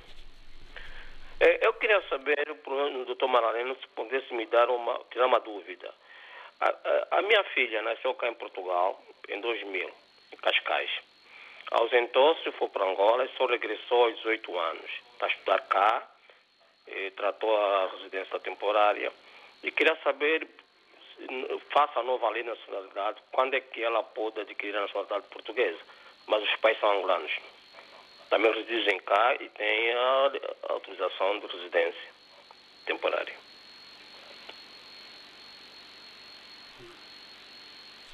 [1.41, 5.93] É, Eu queria saber, o doutor Maraleno, se pudesse me dar uma, tirar uma dúvida.
[6.59, 9.89] A, a- a minha filha nasceu cá em Portugal em 2000,
[10.33, 10.89] em Cascais.
[11.71, 16.09] Ausentou-se, foi para Angola e só regressou aos 18 anos para estudar cá,
[17.15, 19.11] tratou a residência temporária.
[19.63, 20.47] E queria saber,
[21.71, 25.79] faça a nova lei de nacionalidade, quando é que ela pode adquirir a nacionalidade portuguesa?
[26.27, 27.31] Mas os pais são angolanos.
[28.29, 30.31] Também residem cá e têm a,
[30.69, 32.09] autorização de residência
[32.85, 33.33] temporária.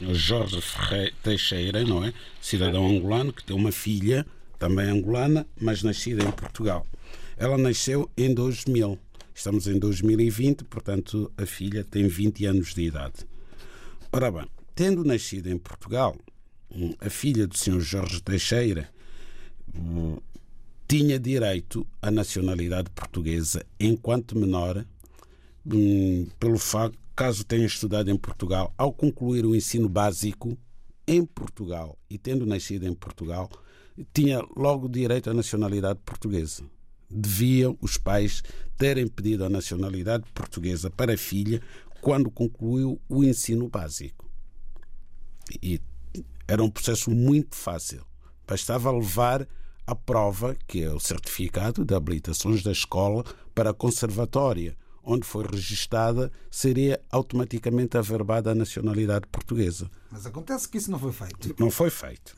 [0.01, 2.13] Jorge Ferre- Teixeira, não é?
[2.41, 4.26] Cidadão angolano que tem uma filha,
[4.59, 6.86] também angolana, mas nascida em Portugal.
[7.38, 8.97] Ela nasceu em 2000.
[9.33, 13.27] Estamos em 2020, portanto a filha tem 20 anos de idade.
[14.11, 16.15] Ora bem, tendo nascido em Portugal,
[16.71, 17.81] hum, a filha do Sr.
[17.81, 18.89] Jorge Teixeira
[19.75, 20.17] hum,
[20.88, 24.86] tinha direito à nacionalidade portuguesa enquanto menor
[25.65, 30.57] hum, pelo facto, caso tenha estudado em Portugal, ao concluir o ensino básico
[31.05, 33.49] em Portugal e tendo nascido em Portugal,
[34.13, 36.63] tinha logo direito à nacionalidade portuguesa.
[37.10, 38.43] Deviam os pais
[38.78, 41.62] terem pedido a nacionalidade portuguesa para a filha
[42.01, 44.30] quando concluiu o ensino básico.
[45.62, 45.80] E
[46.47, 48.06] era um processo muito fácil.
[48.47, 49.47] Bastava levar
[49.88, 55.45] a prova, que é o certificado de habilitações da escola para a conservatória, onde foi
[55.45, 59.89] registada, seria automaticamente averbada a nacionalidade portuguesa.
[60.12, 61.56] Mas acontece que isso não foi feito.
[61.60, 62.36] Não foi feito.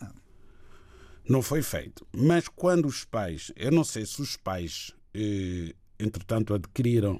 [1.28, 2.08] Não foi feito.
[2.16, 7.20] Mas quando os pais, eu não sei se os pais, eh, entretanto, adquiriram.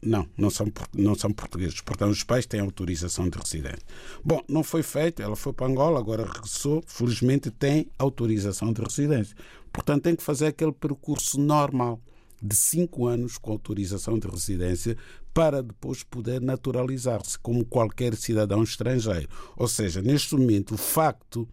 [0.00, 1.80] Não, não são, não são portugueses.
[1.80, 3.82] Portanto, os pais têm autorização de residência.
[4.24, 9.36] Bom, não foi feito, ela foi para Angola, agora regressou, felizmente tem autorização de residência.
[9.72, 12.00] Portanto, tem que fazer aquele percurso normal
[12.40, 14.96] de cinco anos com autorização de residência
[15.34, 19.28] para depois poder naturalizar-se como qualquer cidadão estrangeiro.
[19.56, 21.48] Ou seja, neste momento, o facto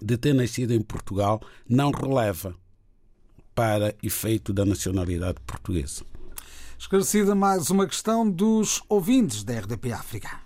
[0.00, 2.54] de ter nascido em Portugal não releva
[3.54, 6.04] para efeito da nacionalidade portuguesa.
[6.78, 10.40] Esclarecida mais uma questão dos ouvintes da RDP África.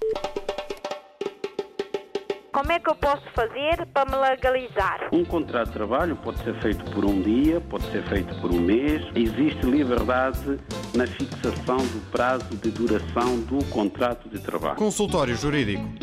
[2.53, 5.09] Como é que eu posso fazer para me legalizar?
[5.13, 8.61] Um contrato de trabalho pode ser feito por um dia, pode ser feito por um
[8.61, 9.03] mês.
[9.15, 10.59] Existe liberdade
[10.95, 14.77] na fixação do prazo de duração do contrato de trabalho.
[14.77, 16.00] Consultório Jurídico.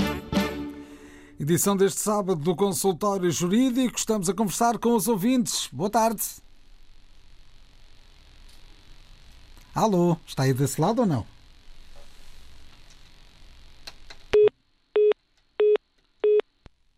[1.39, 3.95] Edição deste sábado do Consultório Jurídico.
[3.95, 5.69] Estamos a conversar com os ouvintes.
[5.71, 6.23] Boa tarde.
[9.75, 11.27] Alô, está aí desse lado ou não?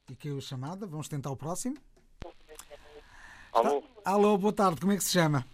[0.09, 0.87] E caiu a chamada.
[0.87, 1.75] Vamos tentar o próximo.
[3.51, 3.83] Alô?
[4.05, 4.79] Alô, boa tarde.
[4.79, 5.45] Como é que se chama?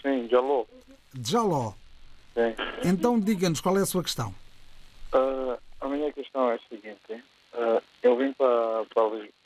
[0.00, 0.64] Sim, alô.
[1.26, 1.72] Jaló.
[2.34, 2.88] Sim.
[2.88, 4.32] Então diga-nos qual é a sua questão.
[5.12, 7.24] Ah, a minha questão é a seguinte.
[7.54, 8.84] Ah, eu, vim para,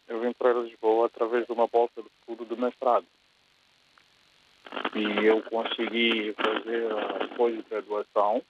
[0.09, 3.07] eu vim para Lisboa através de uma bolsa de estudo de mestrado.
[4.95, 8.43] E eu consegui fazer a pós-graduação.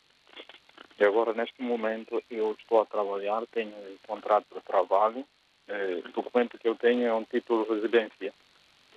[0.99, 5.25] E agora, neste momento, eu estou a trabalhar, tenho um contrato de trabalho.
[5.69, 8.33] Eh, o documento que eu tenho é um título de residência.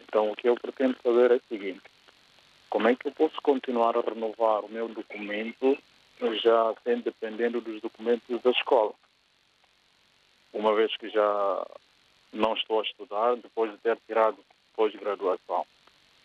[0.02, 1.82] Então, o que eu pretendo saber é o seguinte.
[2.70, 5.78] Como é que eu posso continuar a renovar o meu documento
[6.42, 8.94] já sendo dependendo dos documentos da escola?
[10.54, 11.66] Uma vez que já
[12.34, 14.38] não estou a estudar, depois de ter tirado
[14.76, 15.66] pós-graduação.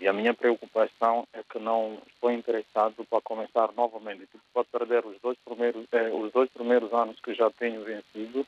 [0.00, 5.06] E a minha preocupação é que não estou interessado para começar novamente, tipo, para perder
[5.06, 8.46] os dois primeiros, eh, os dois primeiros anos que já tenho vencido.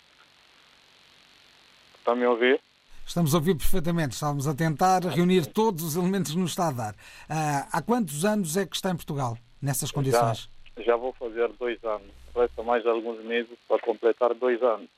[1.98, 2.60] Está me a ouvir?
[3.06, 4.14] Estamos a ouvir perfeitamente.
[4.14, 6.94] Estávamos a tentar reunir todos os elementos que nos está a dar.
[7.28, 10.50] Ah, há quantos anos é que está em Portugal, nessas condições?
[10.76, 12.10] Já, já vou fazer dois anos.
[12.34, 14.88] Resta mais alguns meses para completar dois anos.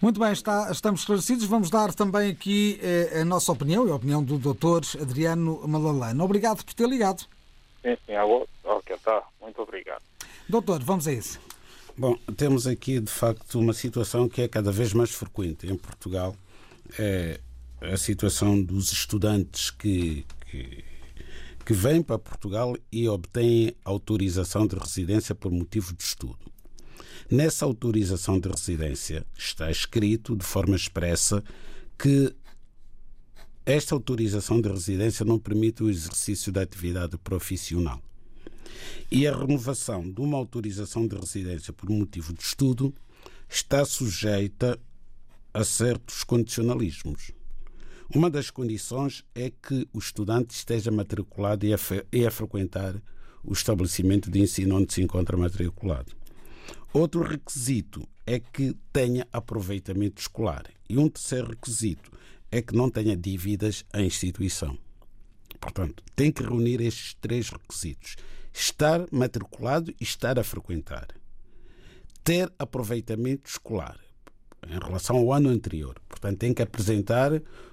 [0.00, 1.44] Muito bem, está- estamos esclarecidos.
[1.46, 5.00] Vamos dar também aqui eh, a nossa opinião e a opinião do Dr.
[5.00, 6.22] Adriano Malalano.
[6.22, 7.20] Obrigado por ter ligado.
[7.82, 8.46] Sim, sim, agora.
[8.64, 9.22] Ok, tá.
[9.40, 10.02] Muito obrigado.
[10.48, 11.40] Doutor, vamos a isso.
[11.96, 16.36] Bom, temos aqui de facto uma situação que é cada vez mais frequente em Portugal.
[16.98, 17.40] É
[17.80, 20.84] a situação dos estudantes que, que,
[21.64, 26.38] que vêm para Portugal e obtêm autorização de residência por motivo de estudo.
[27.28, 31.42] Nessa autorização de residência está escrito de forma expressa
[31.98, 32.32] que
[33.64, 38.00] esta autorização de residência não permite o exercício da atividade profissional.
[39.10, 42.94] E a renovação de uma autorização de residência por motivo de estudo
[43.48, 44.78] está sujeita
[45.52, 47.32] a certos condicionalismos.
[48.14, 52.94] Uma das condições é que o estudante esteja matriculado e a, frequentar
[53.42, 56.25] o estabelecimento de ensino onde se encontra matriculado.
[56.96, 60.64] Outro requisito é que tenha aproveitamento escolar.
[60.88, 62.10] E um terceiro requisito
[62.50, 64.78] é que não tenha dívidas à instituição.
[65.60, 68.16] Portanto, tem que reunir estes três requisitos:
[68.50, 71.08] estar matriculado e estar a frequentar,
[72.24, 74.00] ter aproveitamento escolar
[74.66, 76.00] em relação ao ano anterior.
[76.08, 77.30] Portanto, tem que apresentar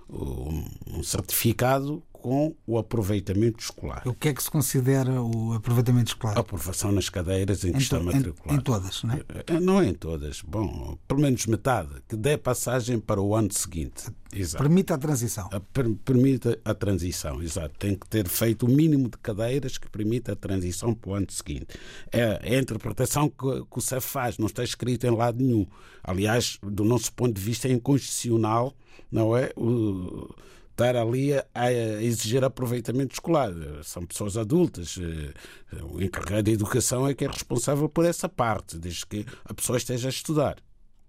[0.09, 4.01] um certificado com o aproveitamento escolar.
[4.07, 6.37] O que é que se considera o aproveitamento escolar?
[6.37, 8.53] A aprovação nas cadeiras em que Em está to- em- matriculado.
[8.59, 9.21] em todas, não é?
[9.47, 10.41] Eh, Não é em todas.
[10.41, 14.05] Bom, pelo menos metade, que dê passagem para o ano seguinte.
[14.31, 14.63] Exato.
[14.63, 15.49] Permite a transição.
[15.51, 17.75] A- per- Permite a transição, exato.
[17.77, 21.27] Tem que ter feito o mínimo de cadeiras que permita a transição para o ano
[21.29, 21.67] seguinte.
[22.11, 25.67] É, é a interpretação que, que o CEF faz, não está escrito em lado nenhum.
[26.01, 28.73] Aliás, do nosso ponto de vista, é inconstitucional,
[29.11, 29.51] não é?
[29.57, 30.33] O,
[30.73, 31.71] estar ali a, a
[32.03, 33.53] exigir aproveitamento escolar.
[33.83, 34.97] São pessoas adultas.
[34.99, 39.53] eh, O encarregado de educação é que é responsável por essa parte, desde que a
[39.53, 40.57] pessoa esteja a estudar.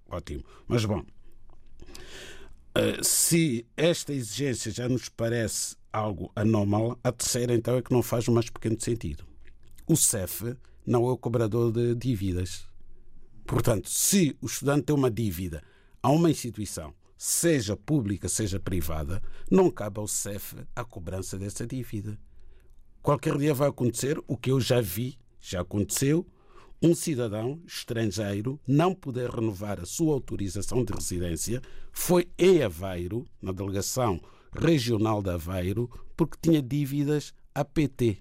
[0.09, 0.45] Ótimo.
[0.69, 1.03] Mas bom,
[2.75, 8.03] eh, se esta exigência já nos parece algo anómalo, a terceira então é que não
[8.03, 9.25] faz o mais pequeno sentido.
[9.87, 10.57] O CEF
[10.87, 12.67] não é o cobrador de dívidas.
[13.47, 15.63] Portanto, se o estudante tem uma dívida
[16.03, 22.19] a uma instituição, seja pública, seja privada, não cabe ao CEF a cobrança dessa dívida.
[23.03, 26.27] qualquer dia vai acontecer o que eu já vi, já aconteceu,
[26.83, 31.63] um cidadão estrangeiro não poder renovar a sua autorização de residência
[31.93, 34.21] foi em Aveiro, na delegação
[34.53, 38.19] regional de Aveiro, porque tinha dívidas à PT.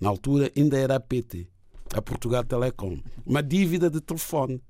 [0.00, 1.46] Na altura ainda era a PT,
[1.92, 2.98] a Portugal Telecom.
[3.24, 4.62] Uma dívida de telefone.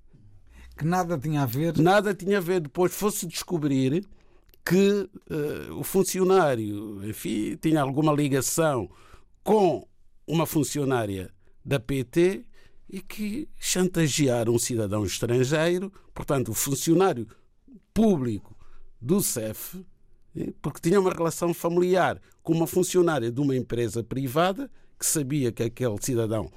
[0.77, 1.79] Que nada tinha a ver.
[1.79, 2.61] Nada tinha a ver.
[2.61, 4.07] Depois fosse descobrir
[4.65, 8.91] que uh, o funcionário, enfim, tinha alguma ligação
[9.43, 9.87] com
[10.27, 11.31] uma funcionária
[11.65, 12.45] da PT
[12.89, 17.27] e que chantagearam um cidadão estrangeiro, portanto, o funcionário
[17.95, 18.57] público
[19.01, 19.85] do CEF,
[20.37, 25.53] eh, porque tinha uma relação familiar com uma funcionária de uma empresa privada que sabia
[25.53, 26.51] que aquele cidadão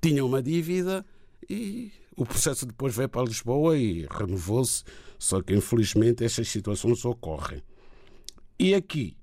[0.00, 1.04] tinha uma dívida
[1.48, 4.82] e o processo depois veio para Lisboa e renovou-se,
[5.20, 7.62] só que infelizmente estas situações ocorrem.
[8.58, 9.16] E aqui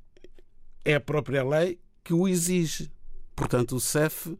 [0.86, 2.90] é a própria lei que o exige.
[3.36, 4.38] Portanto, o CEF,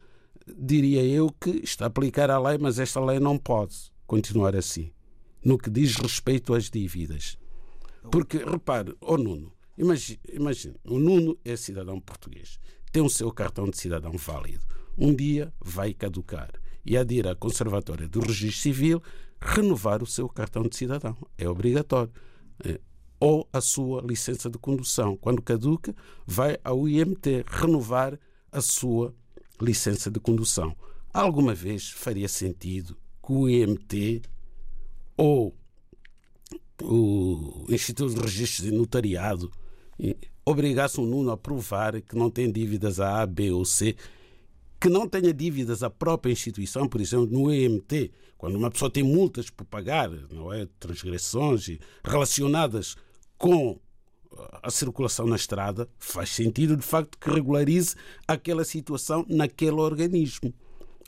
[0.56, 3.76] diria eu, que está a aplicar a lei, mas esta lei não pode
[4.06, 4.90] continuar assim,
[5.44, 7.36] no que diz respeito às dívidas.
[8.10, 12.58] Porque, repare, o oh Nuno, imagine, o Nuno é cidadão português,
[12.90, 14.64] tem o seu cartão de cidadão válido.
[14.96, 16.50] Um dia vai caducar
[16.86, 19.02] e ir à Conservatória do Registro Civil
[19.40, 21.16] renovar o seu cartão de cidadão.
[21.36, 22.12] É obrigatório.
[22.64, 22.80] É,
[23.18, 25.16] ou a sua licença de condução.
[25.16, 25.94] Quando caduca,
[26.26, 28.18] vai ao IMT renovar
[28.52, 29.14] a sua
[29.60, 30.76] licença de condução.
[31.12, 34.22] Alguma vez faria sentido que o IMT
[35.16, 35.56] ou
[36.82, 39.50] o Instituto de Registros de Notariado
[40.44, 43.96] obrigasse o Nuno a provar que não tem dívidas a A, B ou C
[44.80, 49.02] que não tenha dívidas à própria instituição, por exemplo, no EMT, quando uma pessoa tem
[49.02, 52.96] multas por pagar, não é, transgressões relacionadas
[53.38, 53.78] com
[54.62, 57.94] a circulação na estrada, faz sentido de facto que regularize
[58.26, 60.52] aquela situação naquele organismo.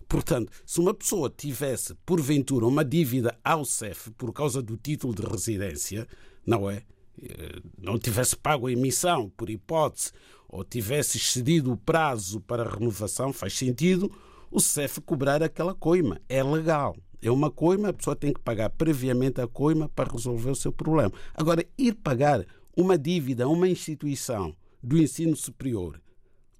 [0.09, 5.23] Portanto, se uma pessoa tivesse, porventura, uma dívida ao CEF por causa do título de
[5.23, 6.09] residência,
[6.47, 6.83] não é?
[7.23, 10.12] Eh, não tivesse pago a emissão, por hipótese,
[10.49, 14.11] ou tivesse excedido o prazo para a renovação, faz sentido
[14.51, 16.21] o CEF cobrar aquela coima.
[16.29, 16.97] É legal.
[17.21, 20.73] É uma coima, a pessoa tem que pagar previamente a coima para resolver o seu
[20.73, 21.13] problema.
[21.35, 22.47] Agora, ir pagar
[22.77, 26.01] uma dívida a uma instituição do ensino superior,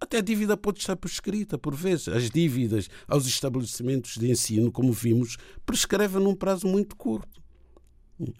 [0.01, 2.09] até a dívida pode estar prescrita, por vezes.
[2.09, 7.39] As dívidas aos estabelecimentos de ensino, como vimos, prescrevem num prazo muito curto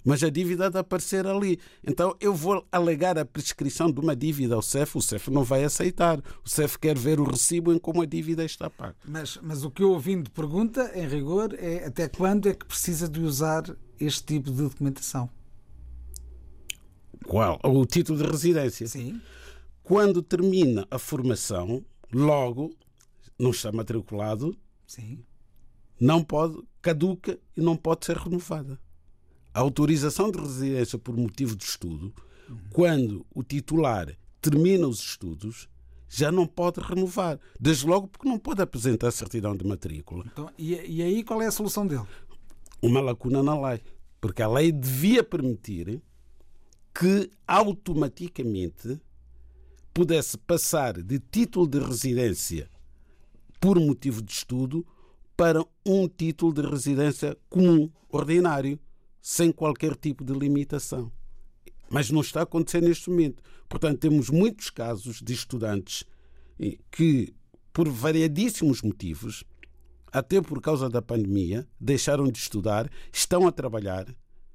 [0.05, 1.59] mas a dívida há de aparecer ali.
[1.87, 5.65] Então eu vou alegar a prescrição de uma dívida ao CEF, o CEF não vai
[5.65, 6.19] aceitar.
[6.45, 8.97] O CEF quer ver o recibo em como a dívida está paga.
[9.05, 13.09] Mas, mas o que eu ouvindo pergunta, em rigor, é até quando é que precisa
[13.09, 13.65] de usar
[14.01, 15.31] este tipo de documentação?
[17.27, 17.61] Qual?
[17.63, 18.87] O título de residência.
[18.87, 19.21] Sim.
[19.83, 22.75] Quando termina a formação, logo
[23.39, 24.57] não está matriculado,
[24.87, 25.25] Sim.
[26.01, 28.79] não pode, caduca e não pode ser renovada
[29.53, 32.13] a autorização de residência por motivo de estudo,
[32.49, 32.59] uhum.
[32.71, 35.69] quando o titular termina os estudos,
[36.09, 37.39] já não pode renovar.
[37.61, 40.25] Desde logo porque não pode apresentar certidão de matrícula.
[40.33, 42.07] Então, e, e aí qual é a solução dele?
[42.81, 43.81] Uma lacuna na lei.
[44.21, 46.01] Porque a lei devia permitir
[46.95, 49.01] que automaticamente
[49.93, 52.69] pudesse passar de título de residência
[53.61, 54.87] por motivo de estudo
[55.37, 58.79] para um título de residência comum, ordinário
[59.21, 61.13] sem qualquer tipo de limitação.
[61.91, 63.43] Mas não está a acontecer neste momento.
[63.69, 66.05] Portanto, temos muitos casos de estudantes
[66.91, 67.35] que,
[67.73, 69.45] por variadíssimos motivos,
[70.13, 74.07] até por causa da pandemia, deixaram de estudar, estão a trabalhar,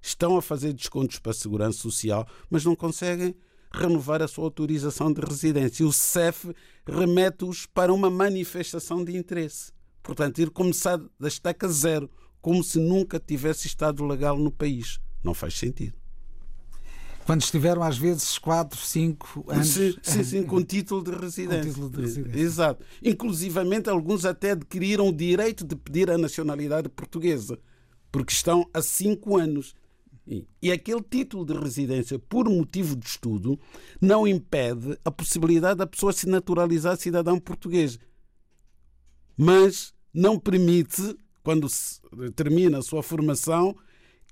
[0.01, 3.35] estão a fazer descontos para a segurança social, mas não conseguem
[3.71, 5.85] renovar a sua autorização de residência.
[5.85, 6.53] O CEF
[6.85, 9.71] remete-os para uma manifestação de interesse.
[10.03, 12.09] Portanto, ir começar da estaca zero
[12.43, 14.99] como se nunca tivesse estado legal no país.
[15.23, 15.93] Não faz sentido.
[17.25, 19.67] Quando estiveram, às vezes, 4, 5 anos.
[19.69, 21.71] Sim, sim, sim, com título de residência.
[21.71, 22.37] título de residência.
[22.37, 22.85] Exato.
[23.01, 27.57] Inclusivamente, alguns até adquiriram o direito de pedir a nacionalidade portuguesa,
[28.11, 29.73] porque estão há 5 anos.
[30.61, 33.57] E aquele título de residência, por motivo de estudo,
[34.01, 37.97] não impede a possibilidade da pessoa se naturalizar cidadão português.
[39.37, 41.67] Mas não permite quando
[42.35, 43.75] termina a sua formação,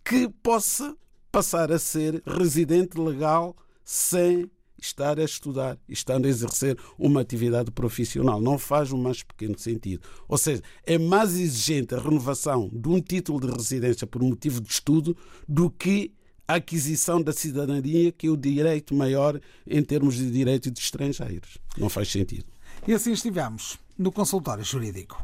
[0.04, 0.96] que possa
[1.32, 4.50] passar a ser residente legal sem
[4.82, 8.42] estar a estudar, estando a exercer uma atividade profissional.
[8.42, 10.02] Não faz o mais pequeno sentido.
[10.28, 14.72] Ou seja, é mais exigente a renovação de um título de residência por motivo de
[14.72, 15.16] estudo
[15.48, 16.12] do que
[16.48, 21.60] a aquisição da cidadania, que é o direito maior em termos de direito de estrangeiros.
[21.78, 22.46] Não faz sentido.
[22.88, 25.24] E assim estivemos no consultório jurídico.